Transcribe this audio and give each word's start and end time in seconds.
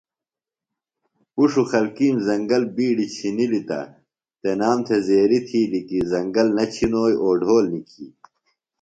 پُݜو 1.33 1.63
خلکِیم 1.71 2.15
زنگل 2.27 2.63
بِیڈی 2.75 3.07
چِھنِلیۡ 3.15 3.65
تہ 3.67 3.79
تنام 4.41 4.79
تھےۡ 4.85 5.01
زیریۡ 5.07 5.43
تِھیلیۡ 5.47 5.85
کی 5.87 5.99
زنگل 6.11 6.47
نہ 6.57 6.63
چِھنوئی 6.73 7.15
اوڈھول 7.23 7.65
نِکھی۔ 7.73 8.05